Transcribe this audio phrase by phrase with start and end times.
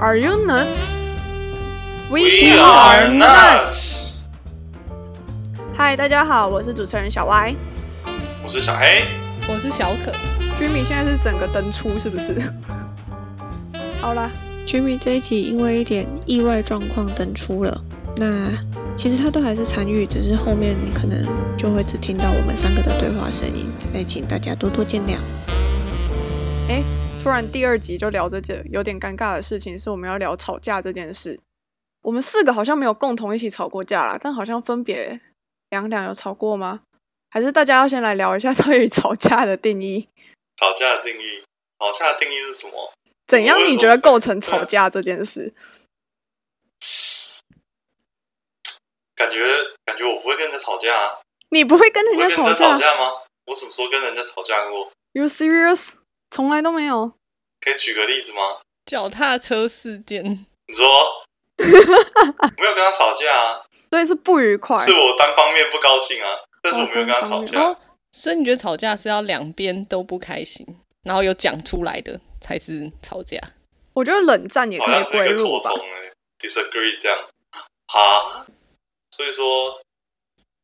[0.00, 0.88] Are you nuts?
[2.08, 2.20] We
[2.56, 4.20] are nuts。
[5.76, 7.56] 嗨，大家好，我是主持人小 Y。
[8.44, 9.02] 我是小黑。
[9.48, 10.12] 我是小可。
[10.56, 12.40] Jimmy 现在是整个登出，是不是？
[14.00, 14.30] 好了
[14.64, 17.82] ，Jimmy 这一集因为一点意外状况登出了。
[18.18, 18.52] 那
[18.94, 21.26] 其实他都还是参与，只是后面你可能
[21.56, 25.16] 就会只听到我们三个的对话声音，哎请大家多多见谅。
[26.68, 26.84] 哎，
[27.22, 31.38] 突然第二集就聊这件有点尴尬的事情，是我们要聊吵架这件事。
[32.02, 35.20] 我们四个好像没有共同一起吵过架啦，但好像分别
[35.70, 36.80] 两两有吵过吗？
[37.30, 40.08] 还是大家要先来聊一下对于吵架的定义？
[40.56, 41.42] 吵架的定义，
[41.78, 42.92] 吵架的定义是什么？
[43.26, 45.52] 怎样你觉得构成吵架这件事？
[49.14, 49.44] 感觉
[49.84, 51.18] 感觉我不会跟人家吵架啊！
[51.50, 53.10] 你不会跟人家吵架吗？
[53.46, 55.97] 我什么时候跟人家吵架过？You serious？
[56.30, 57.12] 从来都没有。
[57.60, 58.58] 可以举个例子吗？
[58.86, 60.24] 脚踏车事件。
[60.66, 60.86] 你说？
[61.58, 63.62] 没有跟他吵架啊。
[63.90, 64.86] 所以是不愉快。
[64.86, 67.76] 是我单方面不高兴啊，但是我没有跟他吵架。
[68.12, 70.66] 所以你觉得吵架是要两边都不开心，
[71.02, 73.38] 然后有讲出来的才是吵架？
[73.94, 75.70] 我觉得冷战也可以归入吧。
[76.38, 77.18] Disagree 这样。
[77.86, 78.46] 好。
[79.10, 79.80] 所以说，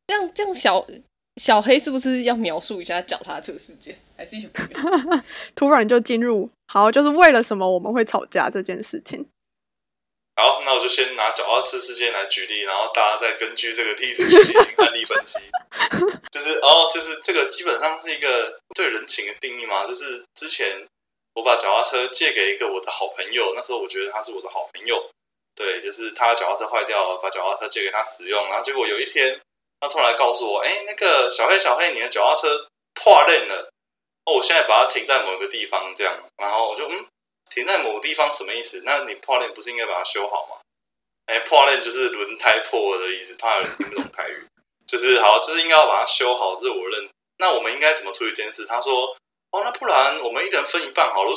[0.07, 0.85] 这样这样小
[1.37, 3.95] 小黑是不是要描述一下脚踏车事件？
[4.17, 4.37] 还是
[5.55, 9.27] 突然就进入好，就是为了什么我们会吵架这件事情？
[10.37, 15.39] 好，那我就先拿脚踏车事件来举例，然后大家再根据这个例子去进行案例分析。
[16.31, 19.85] 就是哦，就是这个基本上是一个对人情的定义嘛。
[19.85, 20.85] 就是之前
[21.33, 25.09] 我把脚踏车借给一个我的好朋友，那时候我觉得他是我的好朋友。
[25.55, 29.39] 对，就是他脚踏车坏掉了，把脚踏车借给他使用，然后结果有一天，
[29.79, 33.69] 他突然告诉我：“哎，那个小黑，小黑，你的脚踏车破链了。”
[34.25, 37.05] 哦，我现在把它停在某个地方，这样，然后我就嗯，
[37.53, 38.81] 停在某个地方什么意思？
[38.83, 40.57] 那你破链不是应该把它修好吗？
[41.27, 44.45] 哎，破链就是轮胎破了的意思，怕有人听不懂台语，
[44.87, 47.07] 就是好，就是应该要把它修好，这是我认。
[47.37, 48.65] 那我们应该怎么处理这件事？
[48.65, 49.15] 他说
[49.51, 51.35] ：“哦，那不然我们一人分一半好了。”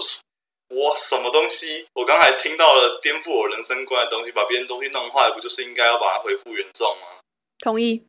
[0.71, 1.87] 我什么东西？
[1.95, 7.07] 我刚才听到了颠覆我人生观的东西，把别人东西弄坏，不就是应该要把它恢复原状吗？
[7.61, 8.07] 同意。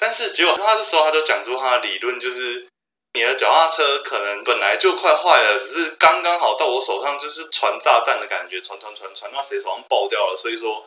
[0.00, 2.66] 但是结果他这时候他就讲出他的理论，就是
[3.12, 10.82] 你的脚踏车可能本来就快坏了，只是刚刚好到我手上就是传炸弹的感觉，传传传传到谁手上爆掉了，所以说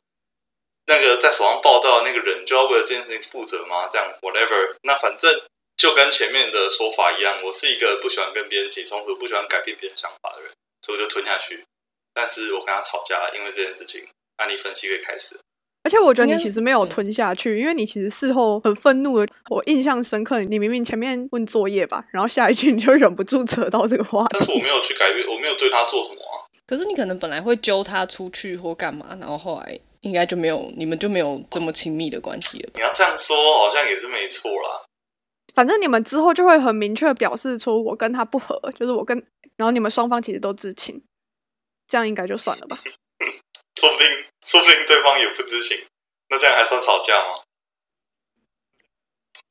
[0.88, 3.88] 那个在手上爆掉的那个人就要为了这件事情负责吗？
[3.92, 5.32] 这样 whatever，那反正
[5.78, 10.52] 就跟前面的说法一样，我是一个不喜欢跟别人起冲突、不喜欢改变别人想法的人。
[10.82, 11.64] 所以我就吞下去，
[12.14, 14.06] 但是我跟他吵架，因为这件事情，
[14.38, 15.40] 案例分析可以开始。
[15.84, 19.28] 而且我觉得你其实没有吞下去，因为你其实事后很愤怒的。
[19.50, 26.48] 我印象深刻，你明明前面问作业吧，然后下一句你就忍不住扯到这个话但是我没有去改变，我没有对他做什么啊。
[26.66, 32.70] 可是你可能本来会揪他出去或干嘛，然后后来应该就没有，你们就没有这么亲密的关系了。
[32.76, 34.86] 你要这样说，好像也是没错啦。
[35.54, 39.22] 反正你们之后就会很明确表示出我跟他不合，就是我跟。
[39.58, 41.04] 然后你们双方其实都知情，
[41.88, 42.80] 这样应该就算了吧？
[43.76, 44.08] 说不定，
[44.46, 45.84] 说不定对方也不知情，
[46.30, 47.42] 那这样还算吵架吗？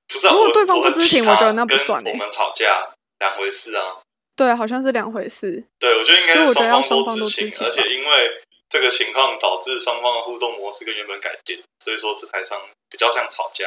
[0.08, 2.02] 不是，如果对方不知情，我觉得那不算。
[2.04, 3.98] 我们吵架两回事啊。
[4.34, 5.62] 对，好像是两回事。
[5.78, 12.58] 对，我觉得应该是双方都知情，而且因为这个情况导致双方的互动模式跟原本改变，所以说这才算
[12.88, 13.66] 比较像吵架。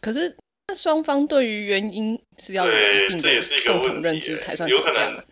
[0.00, 0.36] 可是，
[0.68, 5.22] 那双方对于原因是要有一定的共同认知才算吵架吗？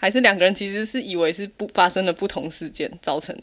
[0.00, 3.36] 还是两个人其实是以为是不发生了不同事件造成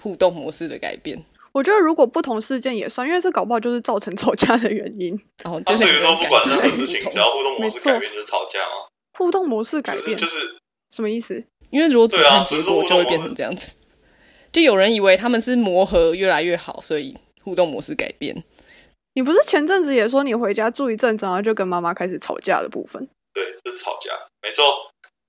[0.00, 1.20] 互动模式的改变。
[1.50, 5.18] 我觉得如果不同事件也算，因为这搞不好就是造成吵架的原因。
[5.42, 8.86] 然后就是说不管任何事情，只要互动模式改变就是吵架啊。
[9.18, 10.56] 互动模式改变就是
[10.94, 11.42] 什么意思？
[11.70, 13.74] 因为如果只看结果，就会变成这样子。
[14.52, 18.44] 就有人以为他们是磨合越来越好，所以互动模式改变。
[19.14, 23.08] 你不是前阵子也说你回家住一阵子，然后就跟妈妈开始吵架的部分？
[23.32, 24.12] 对，这是吵架，
[24.42, 24.62] 没错。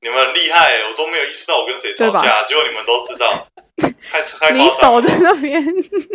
[0.01, 3.47] 你们很厉害，我都没有意识到我跟谁吵架，结果你们都知道。
[4.09, 5.63] 太太你守在那边，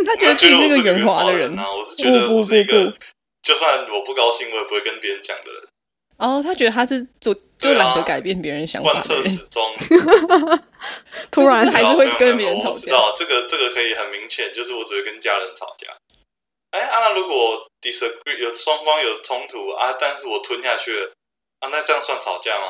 [0.05, 1.70] 他觉得自己是个圆滑的人啊。
[1.70, 2.93] 我是觉得我是一个，
[3.43, 5.62] 就算我不高兴，我也不会跟别人讲的人。
[6.17, 9.75] 哦，他觉得他是做就懒得改变别人想法贯彻始终。
[11.31, 12.93] 突然还是会跟别人吵架。
[13.17, 15.87] 这个这个可以很明显，就是我只会跟家人吵架。
[16.70, 21.11] 哎，啊，那如果 disagree 有双方有冲突啊，但是我吞下去了
[21.61, 22.67] 啊，那这样算吵架吗？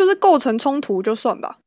[0.00, 1.58] 就是构成冲突就算吧，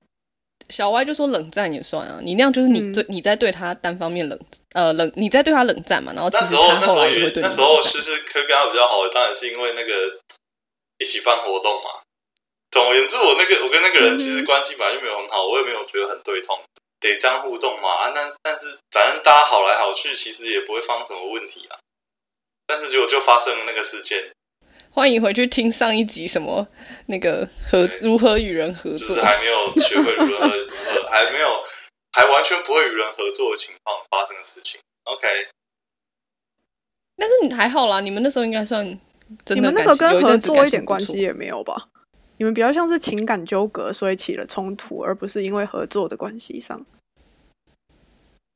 [0.68, 4.34] 小歪就说冷战也算啊，你那样就是你对你在对他单方面冷
[4.74, 10.18] 呃冷你在对他冷战嘛，然后其实他后来也会对你那时候其实可跟他比较好的，当然是因为那个
[10.98, 12.02] 一起办活动嘛。
[12.72, 16.58] 总而言之，我那个我跟那个人其实关系本来就没有很好，我也没有觉得很对痛，
[17.00, 21.78] 得这样互动嘛啊，那但是反正大家好来好去，其实也不会发生什么问题啊。
[22.66, 24.32] 但是结果就发生了那个事件。
[24.96, 26.68] 欢迎回去听上一集什么
[27.08, 31.48] 那个合如何与人合作，还没有学会如何如何，还没有
[32.12, 34.80] 还完全不会与人合作的情况发生的事情。
[35.06, 35.28] OK。
[37.18, 38.86] 但是你还好啦，你们那时候应该算
[39.44, 41.90] 真的那个跟合作一点关系也没有吧？
[42.38, 46.86] 你们比较像是情感纠葛，所以起了冲突，而不是因为合作的关系上。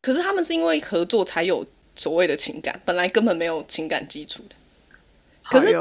[0.04, 4.56] 可是他们是因为合作才有所谓的情感，本来根本没有情感基础的。
[5.50, 5.76] 可是，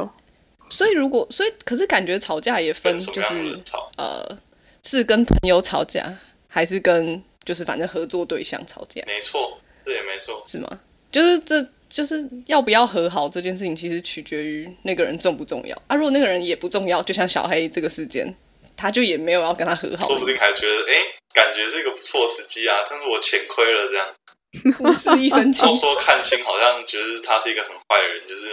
[0.70, 3.58] 所以如果所以，可是感觉吵架也分，就是
[3.96, 4.38] 呃，
[4.84, 6.16] 是跟朋友吵架，
[6.48, 9.02] 还是跟就是反正合作对象吵架？
[9.06, 10.80] 没错，这也没错，是吗？
[11.10, 11.66] 就是这。
[11.88, 15.94] 就是要不要和好这件事情，其实取决于那个人重不重要啊。
[15.94, 18.26] 如果那个人也不重要，就像小黑这个事件，
[18.76, 20.08] 他就也没有要跟他和好。
[20.08, 20.94] 说不定还觉得，哎，
[21.32, 22.84] 感觉是一个不错时机啊。
[22.90, 24.08] 但是我钱亏了，这样
[24.82, 25.62] 不是一生气。
[25.62, 28.48] 都说看清，好像觉得他是一个很坏的人，就是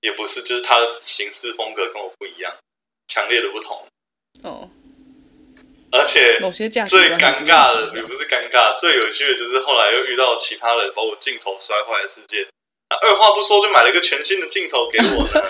[0.00, 2.52] 也不是，就是他的行事风格跟我不一样，
[3.08, 3.86] 强烈的不同。
[4.42, 4.70] 哦。
[5.90, 6.84] 而且某些最
[7.16, 12.46] 尴尬的，也不是尴尬，最有趣的就是后来又遇到其他人把我镜头摔坏的事件。
[12.90, 15.40] 二话不说就买了一个全新的镜头给我呢。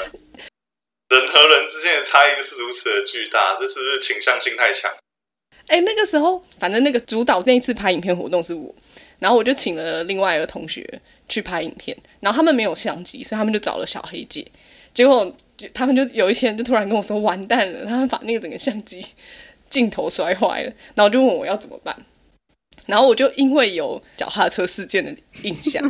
[1.09, 4.95] 人和人之间的差异是如此的巨大，这是不是倾向性太强？
[5.67, 8.73] 哎，那个时候反正那个主导那一次拍影片活动是我，
[9.19, 14.47] 然后我就请了另外一个同学去拍影片，然后他们没有相机，所以他们就找了小黑姐。
[14.95, 15.33] 结果
[15.73, 19.05] 他们就有一天就突然跟我说完蛋了，他们把那个整个相机
[19.69, 21.95] 镜头摔坏了，然后就问我要怎么办。
[22.87, 25.83] 然后我就因为有脚踏车事件的印象，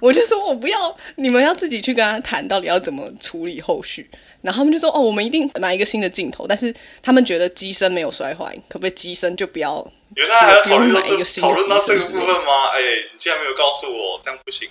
[0.00, 4.08] 我就说我不要，你们要自己去跟他谈到底要怎么处理后续。
[4.40, 9.86] 然后他们就说哦，我们一定买一个新的镜头，但是他们觉得机身没有摔坏，可不可以机身就不要？
[10.14, 12.70] 原来还要讨论到这个讨论到这个部分吗？
[12.72, 12.80] 哎，
[13.12, 14.68] 你竟然没有告诉我，这样不行。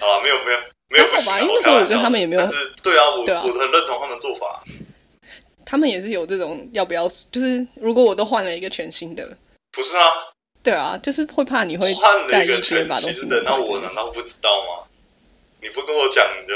[0.00, 0.58] 好了，没有没有
[0.88, 2.42] 没有不行，因为那时候我跟他们也没有。
[2.82, 4.62] 对啊，我我很认同他们做法。
[5.64, 7.06] 他们也是有这种要不要？
[7.30, 9.24] 就是如果我都换了一个全新的，
[9.70, 10.02] 不是啊。
[10.62, 11.94] 对啊，就是会怕你会
[12.28, 14.84] 在意别人把东西的，那我难道不知道吗？
[15.62, 16.54] 你不跟我讲，你就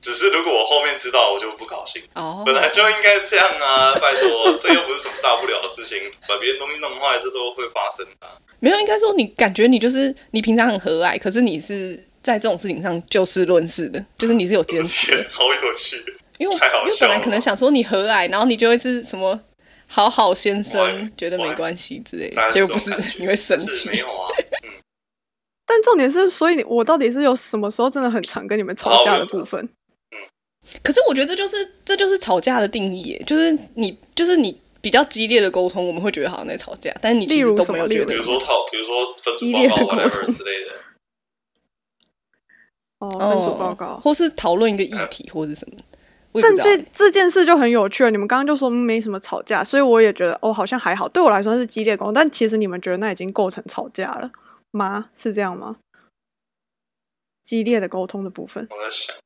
[0.00, 2.02] 只是如果我后面知道，我就不高兴。
[2.14, 3.94] 哦，本来就应该这样啊！
[4.00, 8.26] 拜托，这又不是什么大不了的事情，把别人东西弄坏，这都会发生的。
[8.58, 15.26] 没有，应该说你感觉你就是你平常很和蔼，可是你是在这种事情上就事论事的，就是你是有坚持的。
[15.32, 15.96] 好有趣，
[16.38, 19.40] 因为因为本来可能想说你和蔼，然后你就会是什么。
[19.92, 23.90] 好好先生觉得没关系之类，结果不是你会生气。
[25.66, 29.68] 但重点是，所以我到底是有什么时候真的很常跟你们吵架的部分？
[30.80, 38.06] 可是我觉得这就是这就是吵架的定义，就是你就是你比较激烈的沟通，我们会觉得好像在吵架，但是你其实都没有觉得。
[38.06, 40.70] 比如说吵，比如说分组报告之类的。
[43.00, 45.76] 哦，分组报告，或是讨论一个议题，或者什么。
[46.40, 48.10] 但这这件事就很有趣了。
[48.10, 51.08] 你们刚刚就说没什么吵架，所以我也觉得哦，好像还好。
[51.08, 54.30] 对我来说是激烈沟通，但其实你们觉得那已经构成吵架了
[54.70, 55.10] 吗？
[55.16, 55.78] 是这样吗？
[57.42, 59.16] 激烈的沟通的部分，我在想，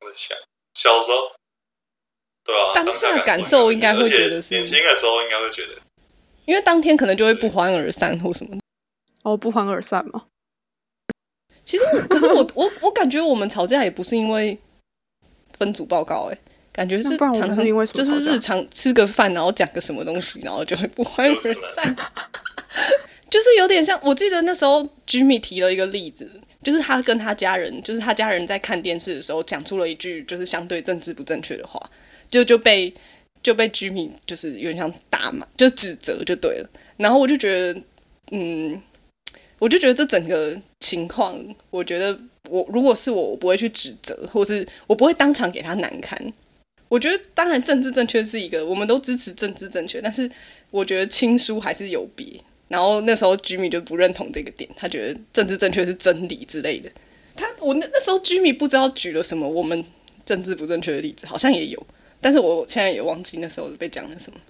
[0.00, 0.38] 我在想，
[0.72, 1.32] 小时候，
[2.42, 5.74] 对啊，当下感受应该会觉得是年轻的时候应该会觉得，
[6.46, 8.58] 因为当天可能就会不欢而散或什么。
[9.24, 10.24] 哦，不欢而散吗？
[11.70, 14.58] 其实， 可是我我我感觉我们吵架也不是因为。
[15.60, 16.38] 分组报告，哎，
[16.72, 17.54] 感觉是常常
[17.92, 21.94] 就是日常吃个饭，然后讲个什么东西，然后就会不欢而散。
[23.28, 26.26] 就是有点像，我记得那时候 Jimmy 提了一个例子，
[26.62, 31.78] 就是他跟他家人，就是他家人在看电视的时候讲出了一句就是相对政治不正确的话，
[32.30, 32.90] 就就被
[33.42, 36.70] 就被 Jimmy 就是有点像打嘛，就指责就对了。
[36.96, 37.80] 然后我就觉得，
[38.30, 38.80] 嗯，
[39.58, 41.38] 我就觉得这整个情况，
[41.70, 42.18] 我觉得。
[42.48, 46.20] 我如果是我，我不会去指责，或是我不会当场给他难堪。
[46.88, 50.28] 我觉得，当然政治正确是一个，我们都支持政治正确，但是
[50.72, 52.26] 我觉得亲疏还是有别。
[52.66, 56.90] 然后那时候居民就不认同这个点，他觉得政治正确是真理之类的。
[57.36, 59.84] 他我那那时候居民不知道举了什么我们
[60.24, 61.86] 政治不正确的例子，好像也有，
[62.20, 64.40] 但是我现在也忘记那时候被讲了什么。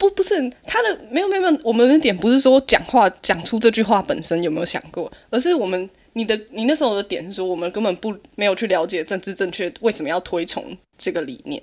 [0.00, 5.88] 不不是他的没有没有没有，我们的点不是说讲话讲出这句话本身有没有想过，而是我们。
[6.14, 11.62] 你的你那时候的点是说，我们根本不没有去了解政治正确为什么要推崇这个理念。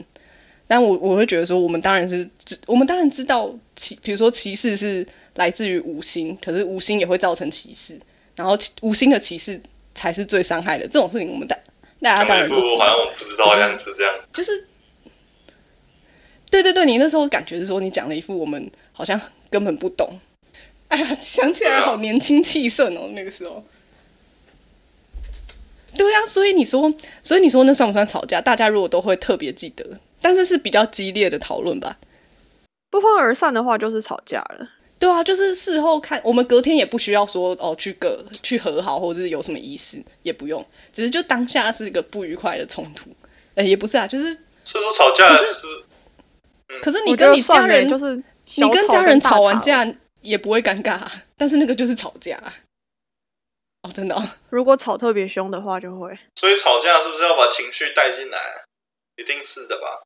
[0.70, 8.00] 但我我会觉得说，我们当然是知，我们当然知道歧，比如说歧视是来自于无心，可是无心也会造成歧视，
[8.38, 9.60] 然后无心的歧视
[9.94, 10.88] 才是最伤害的。
[10.88, 11.54] 这种事情，我们大
[12.00, 14.66] 大家当然都知道，不知道这样子这样，就是
[16.50, 20.20] 对对对，你那时候感觉是说，你讲了一副我们好像根本不懂。
[20.88, 23.64] 哎呀，想起来好年轻气盛哦，那个时候。
[25.96, 28.40] 对啊，所以你说，所以你说那算不算吵架？
[28.40, 31.98] 大家如果都会特别记得，但是是比较激烈的讨论吧。
[32.90, 34.70] 不欢而散的话，就是吵架了。
[35.00, 43.10] 对啊，就是事后看，我们隔天也不需要说哦，去个去和好，或者是有什么仪式，也不用，只是就当下是一个不愉快的冲突。
[43.56, 45.46] 哎，也不是啊，就是是说吵架，可是，
[46.82, 48.16] 可是你跟你家人就是
[48.56, 49.86] 你跟家人吵完架
[50.22, 51.00] 也不会尴尬，
[51.36, 52.38] 但是那个就是吵架。
[53.84, 54.16] 哦，真的，
[54.50, 56.18] 如果吵特别凶的话，就会。
[56.36, 58.38] 所以吵架是不是要把情绪带进来？
[59.18, 60.02] 一定是的吧？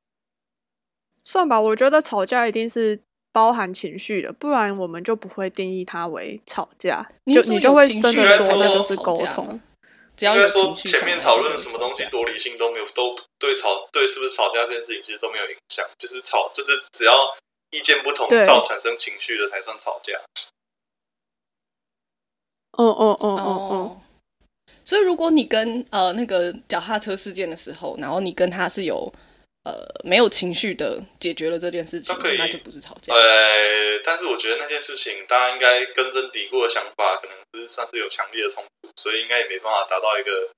[1.24, 3.00] 算吧，我觉得吵架一定是。
[3.34, 7.08] 包含情绪的，不然我们就不会定义它为吵架。
[7.34, 9.58] 就你就会真的说那就是沟通。
[10.22, 15.84] 只要有说前面讨论什么东西多理性都没有，都对吵对是不是吵架这件事情其实都没有影响。
[15.98, 17.36] 就是吵，就是只要
[17.72, 20.14] 意见不同到产生情绪的才算吵架。
[22.74, 24.02] 哦哦哦哦哦。
[24.86, 29.12] 所以如果你跟呃那个脚踏车事件的时候，然后你跟他是有。
[29.64, 33.14] 呃，没有情绪的解决了这件事情，那就不是吵架。
[33.14, 33.20] 呃，
[34.04, 40.50] 但是我觉得那件事情，大家应该根深蒂固的想法，可能是算是有强烈的冲突，所以应该也没办法达到一个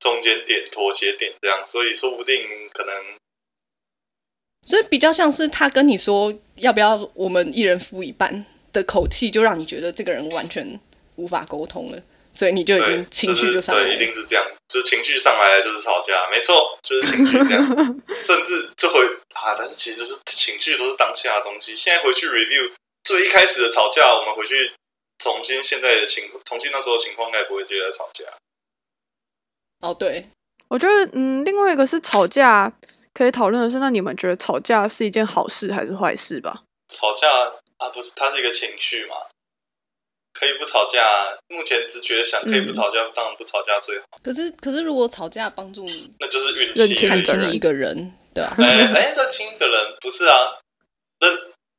[0.00, 1.68] 中间点、妥协点这样。
[1.68, 2.94] 所以说不定可能，
[4.66, 10.80] 所以比较像是他跟你说要不要我们一人付一半的口气，就让你觉得这个人完全
[11.16, 12.02] 无法沟通了。
[12.36, 17.66] 所以你就已经情绪就上来，对，一定是这样，就是情绪上来了就是吵架，没错，就是情绪这样，
[18.22, 19.00] 甚至这回
[19.32, 21.74] 啊，但是其实是情绪都是当下的东西。
[21.74, 22.70] 现在回去 review
[23.02, 24.70] 最一开始的吵架，我们回去
[25.18, 28.24] 重新现在的情，重新那时候情况，应该不会接着吵架。
[29.80, 30.26] 哦，对，
[30.68, 32.70] 我觉得，嗯，另外一个是吵架
[33.14, 36.62] 可以讨论的是，那你们觉得吵架是一件好事还是坏事吧？
[36.92, 37.28] 吵架
[37.78, 39.16] 啊，不是，它是一个情绪嘛。
[40.38, 41.00] 可以不吵架，
[41.48, 44.04] 目前直觉想可以不吵架，当然不吵架最好。
[44.22, 47.06] 可是，可是如果吵架帮助你，那就是运气。
[47.06, 48.54] 看清一个人，对吧？
[48.58, 50.58] 哎哎，认清一个人不是啊？
[51.20, 51.32] 认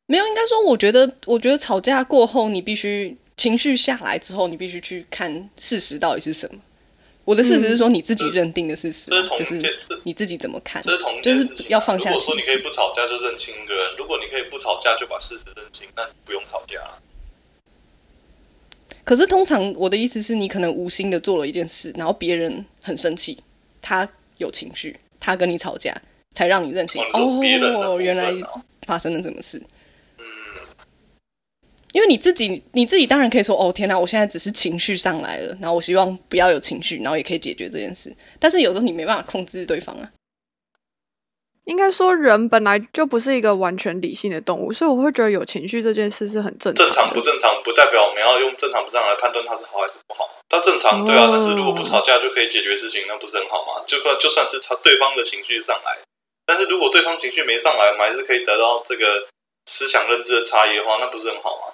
[0.08, 6.60] 没有，应该说，我觉得，我觉得吵架过后，你必须情绪下来之后，你必须去看事实到底是什么。
[7.26, 9.62] 我的事实是说，你自己认定的事实，就是
[10.04, 12.10] 你自己怎么看，这是同就是要放下。
[12.10, 16.80] 如果说你可以不吵架，就认清一个人；如果你可以不吵架，就把事实认清，那不用吵架。
[19.08, 23.38] 可是通常我的意思是你可能无心的做了一件事，然后别人很生气，
[23.82, 24.06] 他
[24.38, 25.96] 有情绪，他跟你吵架，
[26.34, 27.40] 才让你认清哦，
[28.02, 28.34] 原来
[28.86, 29.62] 发生了什么事。
[31.94, 38.14] 因为你自己你自己当然可以说哦天哪，我现在只是情绪上来了，然后我希望不要有情绪，然后也可以解决这件事。
[38.38, 40.12] 但是有时候你没办法控制对方啊。
[41.68, 46.86] 应该说，人本来就不是一个完全理性的动物，所以我会觉得有情绪这件事是很正常。
[46.86, 50.30] 正常不正常，不代表我们要用正常不正常来判断它是好还是不好。
[50.48, 51.28] 它正常，对啊。
[51.30, 53.84] 但是如果不吵架就可以解决事情，那不是很好吗？
[53.86, 56.00] 就算就算是他对方的情绪上来，
[56.46, 59.28] 但是如果对方情绪没上来，我们还是可以得到这个
[59.66, 61.74] 思想认知的差异的话，那不是很好吗？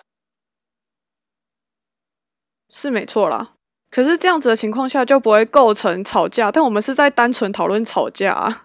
[2.73, 3.51] 是没错啦。
[3.91, 8.63] 可是这样子的情况下就不会构成吵架，但我们是在单纯讨论吵架。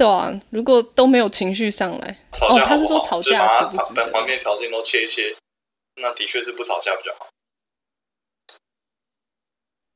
[0.00, 4.10] 对啊，如果都没有情绪上来，哦，他是说吵架值不值得？
[4.10, 5.36] 旁边条件都切一切，
[5.96, 7.28] 那的确是不吵架比较好。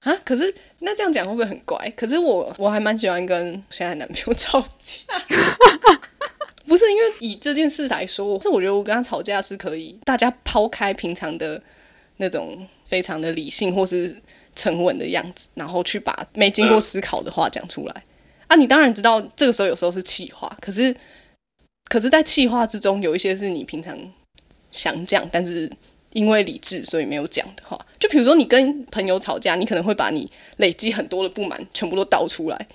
[0.00, 1.90] 啊，可是那这样讲会不会很怪？
[1.96, 5.00] 可是我我还蛮喜欢跟现在男朋友吵架，
[6.68, 11.62] 不是因为以这件事来说，是我觉得我跟他吵架是可以，大家抛开平常的
[12.18, 14.20] 那种非常的理性或是
[14.54, 18.04] 沉稳的样子，然后去把没经过思考的话讲出来。
[18.54, 20.94] 啊，你当然知道，这个时候有时候是气话，可是，
[21.90, 23.98] 可是在气话之中，有一些是你平常
[24.70, 25.68] 想讲，但是
[26.12, 27.76] 因为理智所以没有讲的话。
[27.98, 32.68] 就比如说，你跟朋友吵架，你可能会把你累积很多的不满全部都倒出来。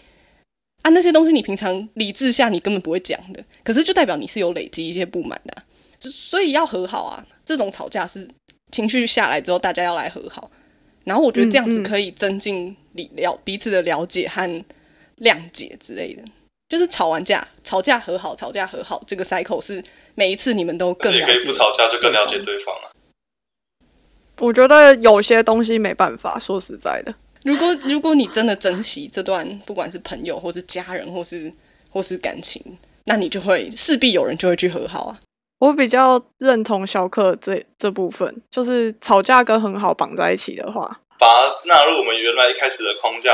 [0.82, 5.64] 啊，那些东西你平常理智下你根本不会讲的，可是就代表你是有累积一些不满的。
[6.02, 8.28] 所以要和好啊，这种吵架是
[8.74, 10.52] 情绪下来之后，大家要来和好。
[11.06, 14.66] 然后我觉得这样子可以增进理了彼此的了解和。
[15.22, 16.24] 谅解之类的，
[16.68, 19.84] 就是吵完架，吵架和好，吵架和好，这个 cycle 是
[20.16, 21.26] 每一次你们都更了解。
[21.26, 22.92] 可以不吵架就更了解对方了。
[24.40, 27.14] 我觉得有些东西没办法说实在的。
[27.44, 31.52] 如果如果你真的珍惜这段，不管是朋友或是家人或是
[31.90, 35.20] 或是感情，那你就会势必有人就会去和好啊。
[35.60, 43.34] 我比较认同小克这这部分，就是吵架跟很好绑在一起的话，把它纳入我们原来一开始的框架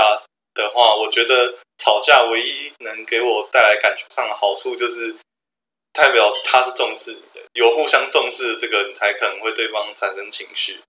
[0.55, 1.53] 的话，我觉得。
[1.77, 5.13] 吵架唯一能给我带来感觉上的好处，就是
[5.91, 10.79] 代表他是重视你的，有互相重视，这个你才可能会对方产生情绪。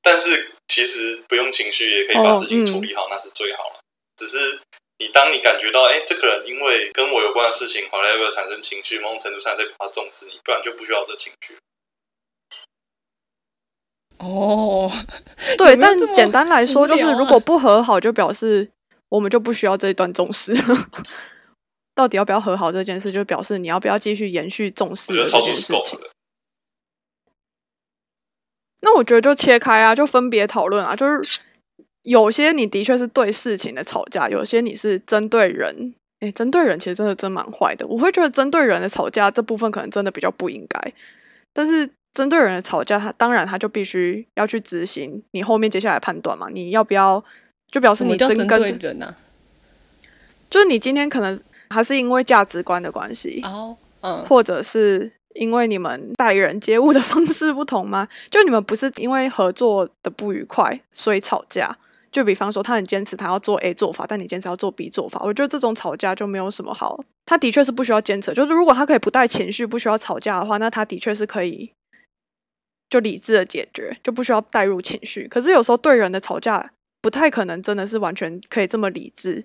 [0.00, 3.80] 但是其实不用情绪也可以把事情处理好，那是最好了。
[4.16, 4.60] 只是
[4.98, 11.58] 你当你感觉到，哎，这个人因为跟我有关的事情，好像要不要产生情绪，某种程度上在他重视你，不然就不需要这情绪。
[14.18, 14.90] 哦，
[15.58, 18.66] 对，但简单来说，就是如果不和好，就表示
[19.10, 20.54] 我们就不需要这一段重视。
[21.94, 25.98] 到底要不要和好这件事，就表示你要不要继续延续重视这件事情。
[28.82, 30.94] 那我觉得就切开啊，就分别讨论啊。
[30.94, 31.20] 就是
[32.02, 35.94] 有些你的确是对事情的吵架，有些你是针对人。
[36.20, 37.86] 哎，针对人其实真的真蛮坏的。
[37.86, 40.92] 我会觉得针对人的吵架这部分可能真的比较不应该，
[41.52, 41.90] 但是。
[42.16, 46.48] 针对人的吵架，他当然他就必须要去执行你后面接下来判断嘛？
[46.50, 47.22] 你要不要
[47.70, 49.14] 就表示你针对人呢？
[50.48, 58.08] 就是你今天可能还是因为价值观的关系，哦，嗯，或者是因为你们待人接物的方式不同吗？
[58.30, 61.76] 就你们不是因为合作的不愉快所以吵架？
[62.10, 66.98] 就比方说他很坚持他要做 A 做法，但你坚持要做 B 做法，我觉得这种吵架就没有什么好。
[67.26, 71.70] 他的确是不需要坚持，就是如果他可以不带情绪，不需要吵架的话，那他的确是可以。
[72.96, 75.28] 就理智的解决，就不需要带入情绪。
[75.28, 76.70] 可是有时候对人的吵架
[77.02, 79.44] 不太可能，真的是完全可以这么理智。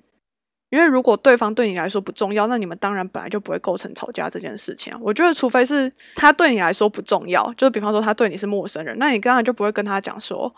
[0.70, 5.00] 因为如果对方对你来说不重要，那你们当然本来就不会构成吵架这件事情啊。
[5.02, 10.56] 我觉得，除非是他对你来说不重要，就是比方说他对你是陌生人，那你当然就不会跟他讲说，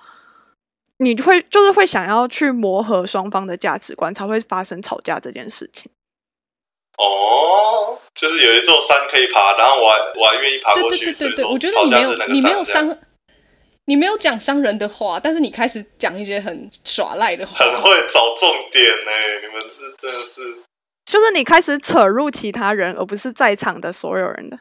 [0.98, 5.92] 你会就是会想要去磨合双方的价值观，才会发生吵架这件事情。
[6.98, 10.98] 哦，就是有一座山可以爬，然后我还我还愿意爬过去。
[10.98, 12.98] 对对对对对，我觉得你没有你没有伤，
[13.86, 19.12] 你没有讲伤人的话，但是你开始讲一些很耍赖的话，很会找重点呢。
[19.42, 20.42] 你们是真的是，
[21.06, 24.60] 就是你开始扯入其他人，而不是在场的所有人的。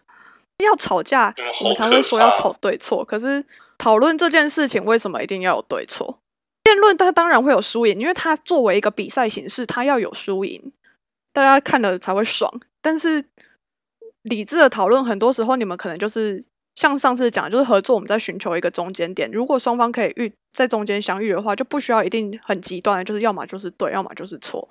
[0.64, 3.04] 要吵架，我们常会说要吵对错。
[3.04, 3.44] 可是
[3.78, 6.20] 讨论这件事情，为什么一定要有对错？
[6.62, 10.72] 辩论它当然会有输赢，因为它作为一个比赛形式，它要有输赢。
[11.32, 13.24] 大家看了才会爽，但是
[14.22, 19.30] 理智的讨论，很多时候你们可能就是像上次讲，就是合作，我们在寻求一个中间点。
[19.30, 24.68] 如果双方可以遇在中间相遇的话，就不需要一定很极端，就是要么就是对，要么就是错。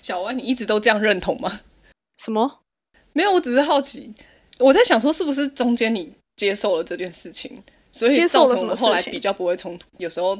[0.00, 1.60] 小歪，你一直都这样认同吗？
[2.16, 2.60] 什么？
[3.12, 4.14] 没有，我只是好奇。
[4.58, 9.86] 我在想说，是不是中间你接受了这件事情，所以造成我们后来比较不会冲突？
[9.98, 10.38] 有时候。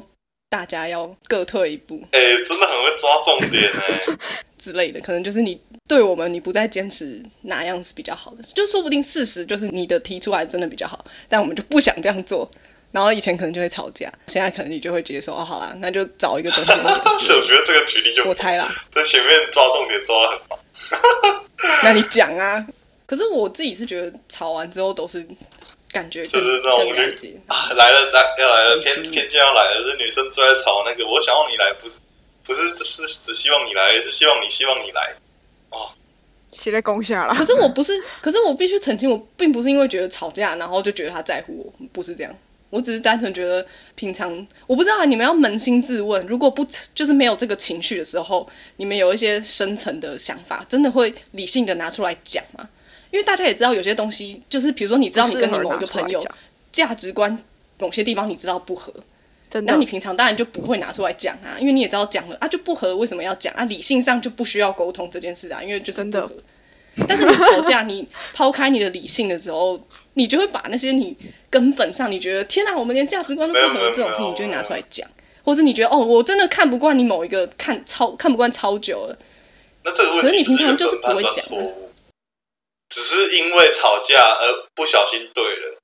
[0.49, 4.01] 大家要各退一步，哎，真的很会抓重点哎
[4.57, 12.49] 之类的，可能就是你对我们，你不再坚持哪样是比较好的，就说不定事实就是你的提出来真的比较好，但我们就不想这样做，
[12.91, 16.85] 然后以前可能就会吵架，现在可能你就会接受哦，好啦，那就找一个中间点。
[16.87, 21.45] 我觉得这个举例就我猜啦，在前面抓重点抓的很好。
[21.83, 22.65] 那你讲啊？
[23.05, 25.27] 可是我自己是觉得吵完之后都是。
[25.91, 26.91] 感觉就是那种
[27.47, 31.07] 啊，来了来要来了，偏偏就要来了，这女生最爱吵那个。
[31.07, 31.95] 我想要你来，不是
[32.43, 35.13] 不是只是只希望你来，是希望你希望你来。
[35.69, 35.89] 哦，
[36.51, 37.33] 写在攻下了。
[37.33, 42.37] 可是我不是，可是我必须澄清，我并不是因为觉得吵架，然后就觉得他在乎我，不是这样。
[42.69, 48.45] 我只是单纯觉得平常，我不知道你们要扪心自问，如果不就是没有这个情绪的时候，
[48.75, 52.67] 你们有一些深层的想法，真的会理性的拿出来讲吗？
[53.11, 56.25] 因为大家也知道有些东西，就是比如说，你知道你跟你某一个朋友
[56.71, 57.37] 价值观
[57.79, 58.93] 某些地方你知道不合，
[59.63, 63.63] 那你平常当然就不会拿出来讲啊，因为你也知道讲了啊就不合，为什么要讲啊？
[63.65, 66.31] 理性上就不需要沟通这件事啊，因为就是不合。
[67.07, 69.79] 但是你吵架，你抛开你的理性的时候，
[70.15, 71.15] 你就会把那些你
[71.49, 75.07] 根本上你觉得天哪，我们连价值观都不合这种事情，就会拿出来讲，
[75.43, 79.17] 或是你觉得哦，我真的看不惯你某一个看超看不惯超久了，
[79.83, 81.45] 那这个问题，可是你平常就是不会讲。
[82.89, 85.77] 只是因为吵架而不小心对了，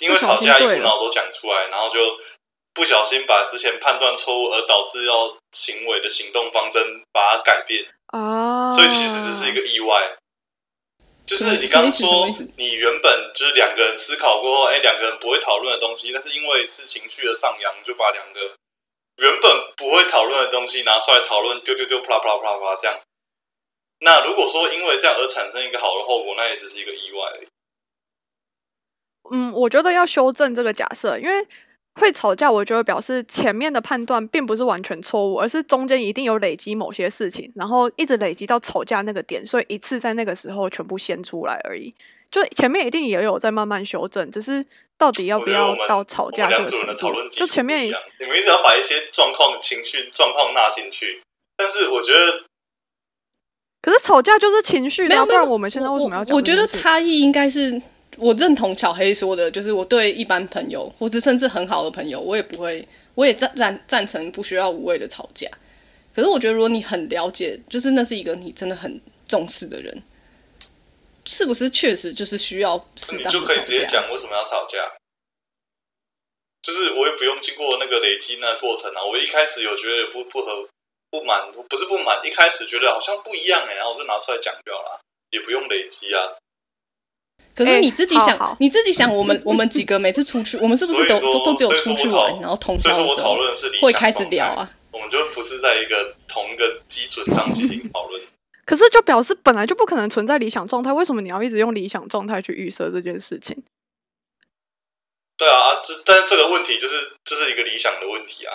[0.00, 2.18] 因为吵架一股脑都讲出来，然后就
[2.74, 7.84] 不小心把之前判断错误而导致要行为的行动方针把它改变。
[8.12, 10.14] 哦，所以其实这是一个意外。
[11.26, 18.40] 就是你刚刚说你原本就是两个人思考过后，哎，两个人不会讨论的东西，但是因为是情绪的上扬，就把两个
[19.16, 22.98] 原本不会讨论的东西拿出来讨论，丢丢丢，啪啦啪啦啪啦啪啦这样。
[24.00, 27.40] 那如果说因为这样而产生一个好的后果，那也只是一个意外。
[29.30, 31.46] 嗯，我觉得要修正这个假设，因为
[32.00, 41.94] 会吵架，我觉得表示前面的判断并不是完全错误，而是中间一定有累积某些事情，然后一直累积到吵架那个点，所以一次在那个时候全部先出来而已。
[42.30, 44.64] 就前面一定也有在慢慢修正，只是
[44.96, 47.28] 到底要不要到吵架这个程度？
[47.30, 51.20] 就前面你们一直要把一些状况、情绪状况纳进去，
[51.56, 52.44] 但是我觉得。
[53.80, 56.36] 可是吵架就是情绪，没有不然我们现在为什么要讲？
[56.36, 57.80] 我觉得差异应该是，
[58.16, 65.48] 我认同小黑说的，就是我对一般朋友或者甚至很好的朋友，我也不会，我也赞赞赞成不需要无谓的吵架。
[66.14, 70.02] 可是我觉得，如果你很了解，就是那是一个你真的很重视的人，
[71.24, 73.40] 是不是确实就是需要适当的吵架？
[73.40, 74.78] 就可以直接讲为什么要吵架。
[76.60, 80.68] 就是我也不用经过那个累积那过程啊，我一开始有觉得不不合
[81.10, 86.36] 不满，不是不满，一开始觉得好像不一样哎，然后我就拿出来讲掉了，也不用累积啊。
[87.54, 93.36] 可是你自己想，你自己想，我们 我们几个每次出去，我们是不是都都都只有出去玩，然后通宵的时候
[93.80, 94.70] 会开始聊啊？
[94.92, 98.22] 我们就不是在一个同一个基准上进行讨论。
[98.64, 103.56] 可是就表示本来就不可能存在理想状态，为什么你要一直用理想状态去预设这件事情？
[105.36, 108.54] 对啊，这但是这个问题就是这是一个理想的问题啊。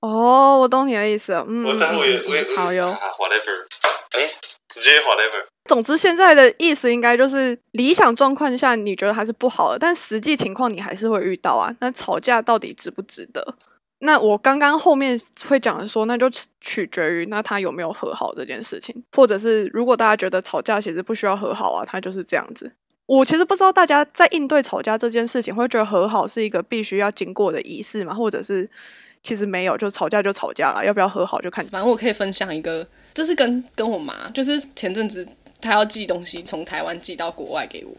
[0.00, 1.32] 哦，我懂你的意思。
[1.46, 2.86] 嗯，但是我也我也好哟。
[2.86, 3.66] Whatever，
[4.10, 4.30] 哎，
[4.68, 5.44] 直接 Whatever。
[5.64, 11.74] 总之，现在的意思应该就是理想状况下你觉得还是不好的，但实际情况你还是会遇到啊。
[11.80, 13.54] 那吵架到底值不值得？
[14.00, 16.30] 那我刚刚后面会讲的说，那就
[16.60, 22.70] 取决于那他有没有和好这件事情，或者是如果大家觉得吵架其实不需要和好啊，他就是这样子。
[23.06, 28.14] 我其实不知道大家在应对吵架这件事情，会觉得和好是一个必须要经过的仪式吗？
[28.14, 28.68] 或者是
[29.22, 31.64] 其实没有，就吵架就吵架了，要不要和好就看。
[31.66, 35.26] 反正我可以分享一个，这是跟跟我妈，就是前阵子
[35.60, 37.94] 她要寄东西从台湾寄到国外给我，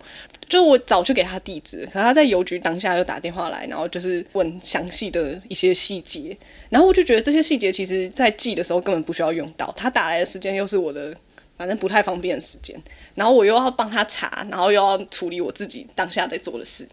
[0.48, 6.36] 就我早就给她地址，可她在邮局当下又打电话来，然后就是问详细的一些细节，
[6.70, 11.16] 然后我就觉得这些细节其实在寄的时候根本不需要用到，她打来的时间又是我的。
[11.58, 12.74] 反正不太方便的时间，
[13.16, 16.88] 然后我又要帮他查，然后又要处理我自己当下在做的事，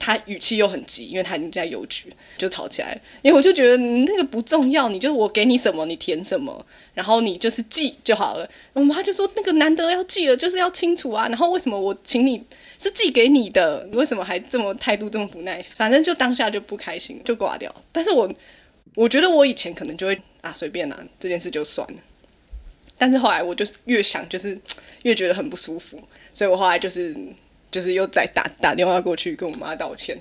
[0.00, 2.98] 他语气又很急，因为他已经在邮局，就吵起来。
[3.20, 8.50] 因为我就觉得那个不重要，你就我给你什么你填什么，然后你就是记就好了。
[8.72, 11.28] 我妈就说那个难得要记了，就是要清楚啊。
[11.28, 12.42] 然后为什么我请你
[12.78, 15.62] 是寄给你的，你为什么还这么态度这么不耐？
[15.76, 17.72] 反正就当下就不开心，就挂掉。
[17.92, 18.32] 但是我
[18.94, 22.00] 我觉得我以前可能就会啊随便啦，这件事就算了。
[22.96, 24.58] 但是后来我就越想，就是
[25.02, 27.14] 越觉得很不舒服，所以我后来就是
[27.70, 30.18] 就是又再打打电话过去跟我妈道歉。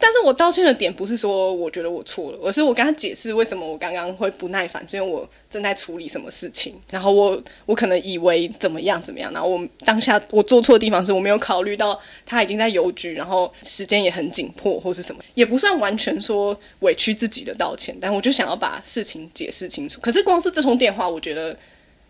[0.00, 20.00] 但是我道歉的点不是说我觉得我错了，而是我跟他解释为什么我刚刚会不耐烦，是因为我正在处理什么事情，然后我我可能以为怎么样怎么样，然后我当下我做错的地方是我没有考虑到他已经在邮局，然后时间也很紧迫或是什么，也不算完全说委屈自己的道歉，但我就想要把事情解释清楚。
[20.00, 21.56] 可是光是这通电话，我觉得。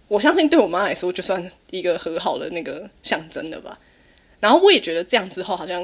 [0.07, 3.79] 我相信对我妈来说，就算一个和好的那个象征了吧。
[4.41, 5.81] 然后我也觉得这样之后，好像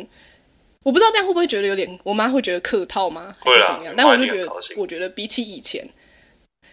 [0.84, 3.34] 我不知道这样会不会觉得有点，我妈会觉得客套吗？
[3.40, 3.94] 还是怎么样？
[3.96, 5.88] 但我就觉得，我觉得比起以前，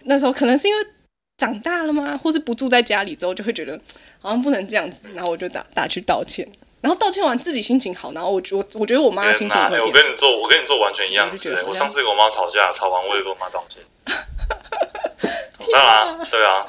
[0.04, 0.86] 那时候可能是因为
[1.38, 3.78] 长大了吗，或是不住在家里之后，就会觉得
[4.20, 5.10] 好像不能这样子。
[5.14, 6.46] 然后我就打打去道歉，
[6.80, 11.64] 然后道歉完自己心情好，然后我我我觉得我妈心情会我跟你做，我跟你做完全一样的。
[11.66, 13.82] 我上次跟我妈吵架，吵完我也跟我妈道歉。
[15.72, 16.66] 当然，对啊。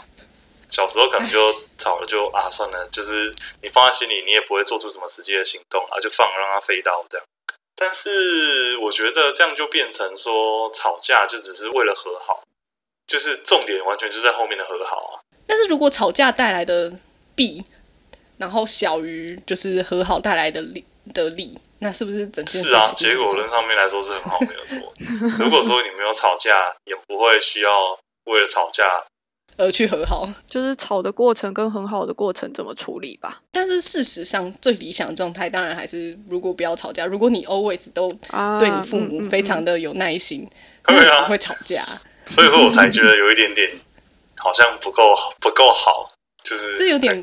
[0.73, 3.31] 小时候可能就吵了，就啊算了，就是
[3.61, 7.27] 你放在心里，你也不会做出什么实际的行动啊，就放让它飞到这样。
[7.75, 12.41] 但是我觉得这样就变成说吵架就只是为了和好，
[13.05, 15.21] 就是重点完全就在后面的和好啊。
[15.45, 16.91] 但是如果吵架带来的
[17.35, 17.63] 弊，
[18.39, 20.83] 然后小于就是和好带来的利
[21.13, 22.69] 的利，那是不是整件事？
[22.69, 24.93] 是啊，结果论上面来说是很好，没有错。
[25.37, 29.05] 如果说你没有吵架，也不会需要为了吵架。
[29.57, 33.41] 而去和好， 就是吵的过程跟很好的过程怎么处理吧。
[33.51, 37.05] 但是事实上，最理想状态当然还是如果不要吵架。
[37.05, 38.11] 如果你 always 都
[38.59, 40.49] 对你父母非常的有耐心，
[40.85, 41.85] 对啊，不会吵架。
[42.29, 43.69] 所以说我才觉得有一点点
[44.37, 46.09] 好像不够不够好，
[46.43, 47.13] 就是这有点。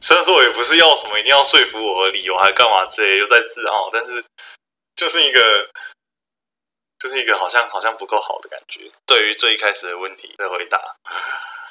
[0.00, 4.22] 虽然说我也不是要什么一定要说服我的理由，还干嘛之类，又在自傲，但是
[4.94, 5.40] 就是一个。
[7.04, 8.80] 就是一个好像好像不够好的感觉。
[9.04, 10.80] 对于最一开始的问题的回答，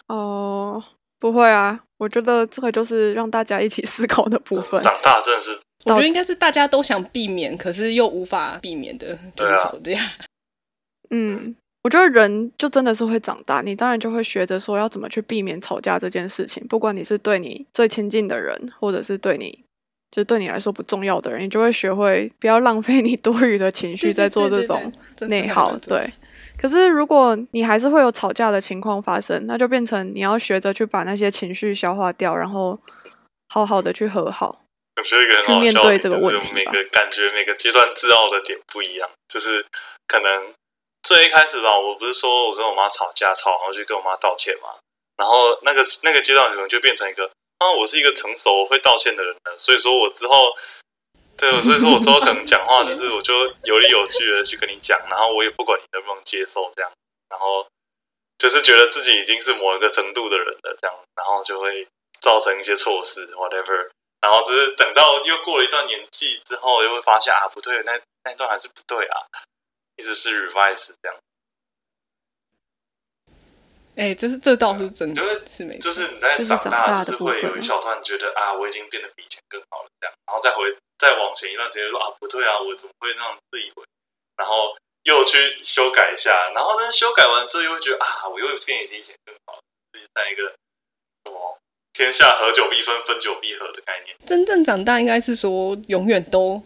[0.05, 0.83] 哦，
[1.17, 4.79] 不会啊，我觉得这个就是让大家一起思考的部分。
[4.83, 9.97] 长大真的是，我觉得应该是大家都想避免，可是又无法避免的，就是吵架。
[11.09, 16.63] 嗯，我觉得人就真的是会长大，你当然就会学着说要怎么去避免吵架这件事情。
[16.67, 19.62] 不管你是对你最亲近的人，或者是对你。
[20.13, 25.75] 就对你来说不重要的人，你就会学会不要浪费你多余的情绪在做这种内耗。
[25.87, 25.99] 对，
[26.55, 32.79] 可是如果你还是会有吵架的情况发生，那就变成你要学着去把那些情绪消化掉，然后
[33.49, 34.61] 好好的去和好。
[34.95, 39.09] 我觉得一个很好笑，就是每个感觉每个阶段自傲的点不一样。
[39.27, 39.65] 就是
[40.07, 40.53] 可能
[41.01, 44.69] 最一开始吧，我不是说我跟我妈吵架，吵然后去跟我妈道歉嘛。
[45.17, 47.27] 然后那个那个阶段可能就变成一个
[47.63, 50.53] 啊，我是一个成熟会道歉的人了，所以说我之后，
[51.37, 56.91] 对，所以说我之后可能讲话就是我就有理有据的去跟你讲，然后我也不管你能不能接受这样，
[57.29, 57.65] 然后
[58.37, 61.87] 就是觉得自己已经是某一个程度的人了这样，然后就会
[62.19, 69.17] 造成一些错事 whatever，然后只是等到又过了一段年纪之后，又会发现啊不对，那那段还是不对啊，
[69.95, 71.17] 一直是 revise 这样。
[73.95, 80.65] 哎，这是这倒是真的，是没就是你在长大，就是会有一小段觉得啊，我已经变得比以前更好了这样，然后再回
[80.97, 83.83] 再往前一段时间说啊，不对啊，我怎么会那样自以为？
[84.35, 89.59] 然后又去修改一下，然后呢，修改完之后又会觉得啊，我又变比以前更好，
[89.93, 90.43] 是在一个
[91.25, 91.57] 什么
[91.93, 94.15] 天下合久必分，分久必合的概念。
[94.25, 96.59] 真正长大应该是说永远都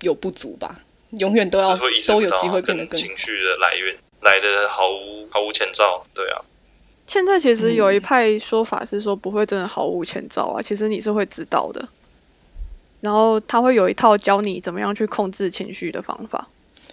[0.00, 0.74] 有不足吧，
[1.12, 1.76] 永远都要
[2.08, 6.42] 都有机会变得更情绪的来源来的毫无毫无前兆，对啊。
[7.12, 11.86] 现在其实有一派说法是说不会真的毫无前兆啊，其实你是会知道的。
[13.02, 16.48] 然后他会有一套教你怎么样去控制情绪的方法。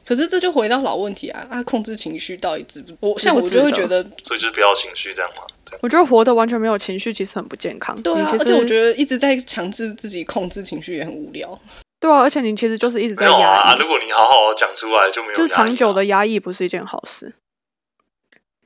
[0.06, 3.12] 可是这就回到老问题啊，啊，控制情绪到底知不？
[3.14, 5.44] 我像我就会觉得，所以就是不要情绪这样嘛。
[5.80, 7.96] 我觉得活得完全没有情绪其实很不健康。
[8.02, 11.58] 对啊，而且我觉得一直在强制自己控制情绪也很无聊。
[12.02, 13.80] 对啊，而且你其实就是一直在压抑。
[13.80, 15.36] 如果你好好讲出来，就没有。
[15.36, 17.32] 就是长久的压抑不是一件好事。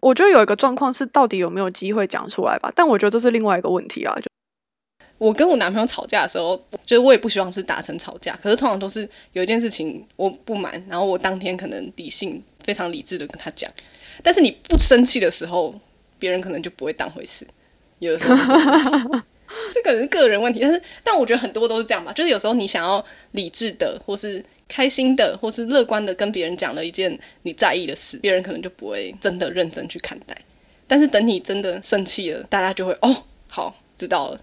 [0.03, 2.71] 我觉得有一个状况是，到底有没有机会讲出来吧？
[2.75, 4.13] 但我觉得这是另外一个问题啊。
[4.15, 4.27] 就
[5.17, 13.71] 我跟我男朋友吵架的时候，就是我也不希望是达成吵架，可是通常都是有一件事情我不满，然后我当天可能理性非常理智的跟他讲。
[14.21, 15.73] 但是你不生气的时候，
[16.19, 17.47] 别人可能就不会当回事。
[17.99, 19.21] 有的时候。
[19.73, 30.37] 这个是个人问题，但是但我觉得很多都是这样吧，就是有时候你想要理智的，或是开心的，或是乐观的跟别人讲了一件你在意的事，别人可能就不会真的认真去看待。
[30.87, 34.39] 但是等你真的生气了，大家就会哦，好知道了，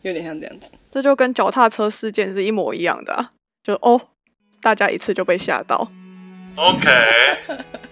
[0.00, 0.72] 有点像这样子。
[0.90, 3.30] 这就跟脚踏车事件是一模一样的，
[3.62, 4.00] 就哦，
[4.62, 5.92] 大家一次就被吓到。
[6.56, 6.88] OK。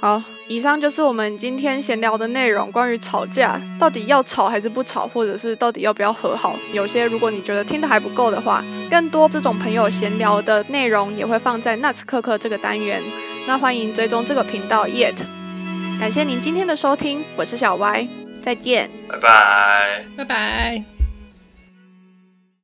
[0.00, 2.70] 好，以上就是我们今天闲聊的内容。
[2.70, 6.54] 关于吵架，到底要吵还是不吵，或者是到底要不要和好？
[6.72, 13.02] 有些如果你觉得听的还不够的话，更多这种朋友闲聊的内容也会放在 Nuts 课课这个单元。
[13.48, 14.86] 那欢迎追踪这个频道。
[14.86, 15.16] Yet，
[15.98, 18.06] 感谢您今天的收听，我是小歪，
[18.40, 20.97] 再见，拜拜，拜拜。